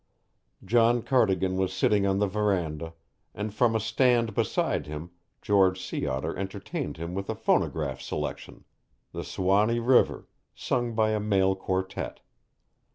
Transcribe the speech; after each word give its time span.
John 0.65 1.03
Cardigan 1.03 1.57
was 1.57 1.71
sitting 1.71 2.07
on 2.07 2.17
the 2.17 2.25
veranda, 2.25 2.95
and 3.35 3.53
from 3.53 3.75
a 3.75 3.79
stand 3.79 4.33
beside 4.33 4.87
him 4.87 5.11
George 5.43 5.79
Sea 5.79 6.07
Otter 6.07 6.35
entertained 6.35 6.97
him 6.97 7.13
with 7.13 7.29
a 7.29 7.35
phonograph 7.35 8.01
selection 8.01 8.63
"The 9.13 9.21
Suwanee 9.23 9.77
River," 9.79 10.27
sung 10.55 10.95
by 10.95 11.11
a 11.11 11.19
male 11.19 11.53
quartet. 11.55 12.19